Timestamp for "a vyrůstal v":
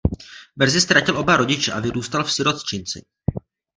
1.73-2.33